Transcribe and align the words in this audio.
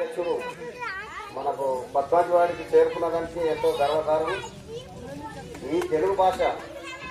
అధ్యక్షుడు 0.00 0.34
మనకు 1.36 1.64
భద్రాజవాడికి 1.94 2.64
చేరుకున్న 2.70 3.06
దానికి 3.14 3.40
ఎంతో 3.52 3.68
గర్వకారణం. 3.80 4.38
ఈ 5.72 5.80
తెలుగు 5.90 6.14
భాష 6.20 6.38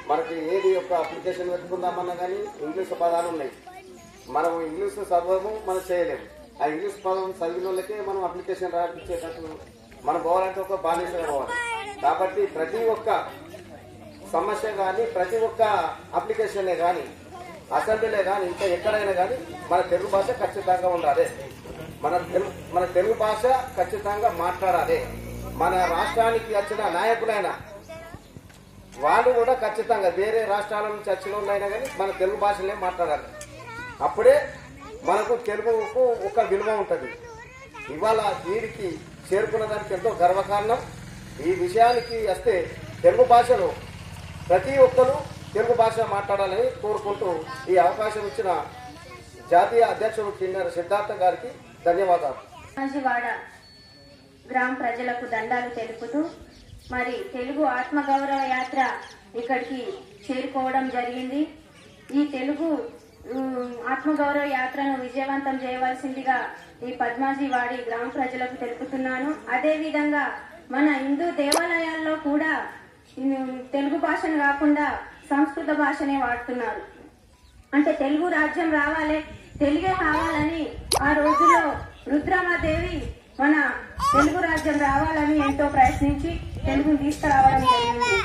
మనకి 0.10 0.36
ఏది 0.54 0.70
యొక్క 0.76 0.92
అప్లికేషన్ 1.04 1.52
పెట్టుకుందామన్నా 1.54 2.16
కానీ 2.22 2.40
ఇంగ్లీష్ 2.66 2.94
పదాలు 3.02 3.28
ఉన్నాయి. 3.34 3.52
మనం 4.36 4.54
ఇంగ్లీష్ 4.70 4.98
చదవము 5.12 5.52
మనం 5.68 5.82
చేయలేము. 5.90 6.26
ఆ 6.62 6.72
ఇంగ్లీష్ 6.74 6.98
పదం 7.06 7.30
చదివిన 7.42 7.68
వాళ్ళకే 7.70 8.00
మనం 8.10 8.22
అప్లికేషన్ 8.30 8.76
రాపించేటట్టు 8.78 9.54
మనం 10.08 10.20
పోవాలంటే 10.26 10.60
ఒక 10.66 10.80
బాధ్యత 10.88 11.14
పోవాలి. 11.30 11.54
కాబట్టి 12.06 12.42
ప్రతి 12.58 12.82
ఒక్క 12.96 13.20
సమస్య 14.36 14.72
కానీ 14.82 15.06
ప్రతి 15.18 15.40
ఒక్క 15.50 15.62
అప్లికేషనే 16.20 16.78
కానీ 16.84 17.06
అసెంబ్లీలే 17.80 18.24
కానీ 18.32 18.46
ఇంకా 18.54 18.66
ఎక్కడైనా 18.78 19.16
కానీ 19.22 19.38
మన 19.72 19.80
తెలుగు 19.94 20.12
భాష 20.18 20.40
ఖచ్చితంగా 20.44 20.92
ఉండాలి. 20.98 21.28
మన 22.04 22.14
మన 22.76 22.84
తెలుగు 22.96 23.16
భాష 23.24 23.44
ఖచ్చితంగా 23.78 24.30
మాట్లాడాలి. 24.44 25.00
మన 25.62 25.74
రాష్ట్రానికి 25.96 26.52
వచ్చిన 26.58 26.82
నాయకులైన 26.98 27.50
వాళ్ళు 29.04 29.30
కూడా 29.40 29.54
ఖచ్చితంగా 29.64 30.10
వేరే 30.20 30.42
రాష్ట్రాల 30.54 30.86
నుంచి 30.94 31.10
వచ్చిన 31.12 31.34
వాళ్ళైనా 31.36 31.68
కానీ 31.74 31.88
మన 32.00 32.10
తెలుగు 32.22 32.40
భాషలే 32.46 32.76
మాట్లాడాలి. 32.86 33.28
అప్పుడే 34.08 34.36
మనకు 35.10 35.34
తెలుగుకు 35.50 36.04
ఒక 36.30 36.40
విలువ 36.52 36.70
ఉంటుంది. 36.84 37.10
ఇవాళ 37.96 38.22
వీరికి 38.48 38.88
చేరుకున్న 39.30 39.66
దానికి 39.66 39.94
ఎంతో 39.94 40.10
గర్వకారణం. 40.22 40.80
ఈ 41.48 41.52
విషయానికి 41.64 42.18
వస్తే 42.32 42.56
తెలుగు 43.04 43.26
భాషలో 43.34 43.70
ప్రతి 44.50 44.74
ఒక్కరూ 44.88 45.16
తెలుగు 45.54 45.76
భాష 45.82 46.00
మాట్లాడాలని 46.16 46.68
కోరుకుంటూ 46.82 47.30
ఈ 47.72 47.76
అవకాశం 47.86 48.24
ఇచ్చిన 48.30 48.50
జాతీయ 49.52 49.84
అధ్యక్షుడు 49.94 50.32
కిన్నెర 50.40 50.70
సిద్ధార్థ 50.78 51.12
గారికి 51.22 51.50
ధన్యవాదాలు. 51.86 52.42
రాజవాడ 52.80 53.26
గ్రామ 54.52 54.74
ప్రజలకు 54.74 55.26
దండాలు 55.26 55.70
తెలుపుతూ 55.70 56.22
మరి 56.92 57.16
తెలుగు 57.34 57.64
ఆత్మగౌరవ 57.78 58.42
యాత్ర 58.56 58.80
ఇక్కడికి 59.40 59.80
చేరుకోవడం 60.26 60.86
జరిగింది. 60.90 61.42
ఈ 62.18 62.22
తెలుగు 62.36 62.70
ఆత్మగౌరవ 63.94 64.46
యాత్రను 64.52 64.96
విజయవంతం 65.02 65.56
చేయవలసిందిగా 65.64 66.38
ఈ 66.88 66.92
పద్మాజీవాడి 67.02 67.78
గ్రామ 67.88 68.08
ప్రజలకు 68.10 68.56
తెలుపుతున్నాను. 68.56 69.30
అదేవిధంగా 69.56 70.24
మన 70.72 70.88
హిందూ 71.02 71.28
దేవాలయాల్లో 71.42 72.16
కూడా 72.28 72.52
తెలుగు 73.74 73.98
భాషను 73.98 74.38
కాకుండా 74.38 74.88
సంస్కృత 75.30 75.72
భాషనే 75.84 76.18
వాడుతున్నారు. 76.18 76.82
అంటే 77.74 77.92
తెలుగు 78.04 78.28
రాజ్యం 78.30 78.70
రావాలి 78.74 79.18
తెలుగే 79.62 79.94
కావాలని 80.04 80.62
ఆ 81.08 81.10
రోజుల్లో 81.20 81.64
రుద్రమాదేవి 82.12 82.98
మన 83.42 83.56
తెలుగు 84.14 84.40
రాజ్యం 84.46 84.78
రావాలని 84.88 85.36
ఎంతో 85.48 85.66
ప్రయత్నించి 85.76 86.32
తెలుగు 86.68 86.92
తీసుకురావడం 87.02 87.62
జరిగింది. 87.72 88.16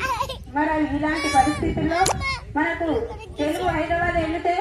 మరి 0.57 0.75
ఇలాంటి 0.97 1.29
పరిస్థితుల్లో 1.37 2.01
మనకు 2.57 2.89
తెలుగు 3.39 3.67
హైదరాబాద్ 3.77 4.19
వెళితే 4.25 4.55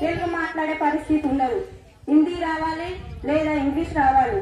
తెలుగు 0.00 0.26
మాట్లాడే 0.38 0.74
పరిస్థితి 0.84 1.24
ఉండదు. 1.32 1.58
హిందీ 2.08 2.34
రావాలి 2.48 2.90
లేదా 3.28 3.52
ఇంగ్లీష్ 3.64 3.94
రావాలి. 4.02 4.38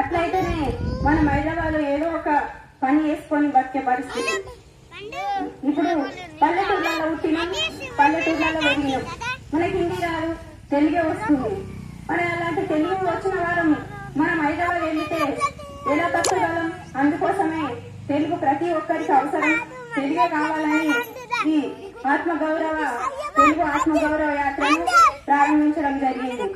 అట్లయితేనే 0.00 0.58
మనం 1.06 1.24
హైదరాబాద్ 1.32 1.78
ఏదో 1.94 2.08
ఒక 2.18 2.28
పని 2.82 2.98
చేసుకొని 3.06 3.48
బతికే 3.56 3.80
పరిస్థితి. 3.90 4.34
ఇప్పుడు 5.68 5.90
పల్లెటూర్లలో 6.42 7.06
పుట్టినాం 7.12 7.48
పల్లెటూర్లలో 8.00 8.60
వెళ్ళినాం 8.68 9.04
మనకి 9.54 9.74
హిందీ 9.80 9.98
రాదు. 10.06 10.34
తెలుగే 10.70 11.00
వస్తుంది. 11.00 11.50
మరి 12.10 12.22
అలాంటి 12.24 12.62
తెలుగు 12.66 12.94
వచ్చిన 12.94 13.40
వారం 13.40 13.70
మనం 14.16 14.40
హైదరాబాద్ 14.40 14.82
వెళ్తే 14.82 15.20
ఎలా 15.92 16.08
తప్పగలం 16.08 16.72
అందుకోసమే 16.96 17.62
తెలుగు 18.08 18.36
ప్రతి 18.36 18.72
ఒక్కరికి 18.72 19.12
అవసరం. 19.12 19.54
తెలుగే 19.96 20.26
కావాలని 20.28 20.90
ఈ 21.50 21.58
ఆత్మగౌరవ 22.06 22.78
తెలుగు 23.36 23.62
ఆత్మగౌరవ 23.62 24.30
యాత్రను 24.34 24.86
ప్రారంభించడం 25.26 25.98
జరిగింది. 25.98 26.46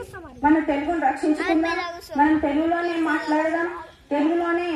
మన 0.45 0.59
తెలుగును 0.61 1.07
రక్షించుకుందాం. 1.07 1.79
మనం 2.17 2.39
తెలుగులోనే 2.39 2.97
మాట్లాడదాం. 3.11 3.69
తెలుగులోనే 4.11 4.71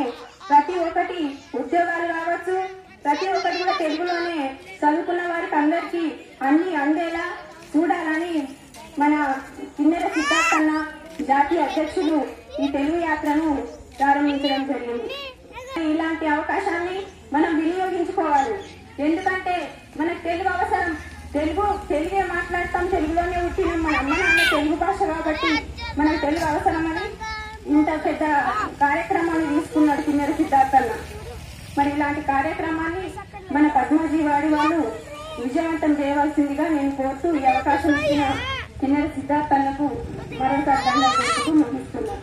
ప్రతి 0.51 0.79
ఒక్కటి 0.79 1.19
ఉద్యోగాలు 1.61 2.07
కావచ్చు 2.13 2.57
ప్రతి 3.05 3.27
ఒక్కటి 3.29 3.59
కూడా 3.59 3.75
తెలుగులోనే 3.79 4.39
చదువుకున్న 4.81 5.23
వారికి 5.33 5.55
అందరికీ 5.55 6.05
అన్ని 6.43 6.77
అందేలా 6.77 7.26
కిన్నెర 9.77 10.09
సిద్ధార్థన్న 10.09 10.87
జాతీయ 11.25 11.63
అధ్యక్షులు 11.63 12.17
ఈ 12.63 12.69
తెలుగు 12.69 13.07
యాత్రను 13.07 13.49
ప్రారంభించడం 13.99 14.67
జరిగింది. 14.67 15.09
ఇలాంటి 15.91 16.27
అవకాశాన్ని 16.27 17.03
మనం 17.33 17.61
వినియోగించుకోవాలి. 17.61 18.55
ఎందుకంటే 19.03 19.71
మనకు 20.01 20.25
తెలుగు 20.25 20.49
అవసరం. 20.49 20.97
తెలుగు 21.33 21.79
తెలుగే 21.89 22.23
మాట్లాడతాం. 22.23 22.87
తెలుగులోనే 22.87 23.49
పుట్టినాం 23.49 23.83
మన 23.83 23.97
అమ్మ 23.97 24.15
నాన్న 24.15 24.43
తెలుగు 24.51 24.77
భాష 24.77 24.99
కాబట్టి 25.03 25.51
మనం 25.99 26.17
తెలుగు 26.17 26.45
అవసరమని 26.45 27.07
ఇంత 27.73 28.05
పెద్ద 28.05 28.25
కార్యక్రమాన్ని 28.81 29.49
తీసుకున్నాడు 29.55 30.01
కిన్నెర 30.01 30.31
సిద్ధార్థన్న. 30.31 30.93
మరి 31.79 31.91
ఇలాంటి 31.91 32.21
కార్యక్రమాన్ని 32.21 33.07
మన 33.55 33.67
పద్మజీవాడి 33.69 34.49
వాళ్ళు 34.49 34.93
విజయవంతం 35.41 35.93
చేయవలసిందిగా 35.93 36.69
నేను 36.69 36.91
కోరుతూ 36.91 37.37
ఈ 37.37 37.45
అవకాశం 37.45 37.91
ఇచ్చిన 37.97 38.25
కిన్నెర 38.80 39.08
సిద్ధార్థన్నకు 39.16 39.88
మరోసారి 40.40 40.84
దండ 40.88 41.04
ముగిస్తున్నాను 41.60 42.20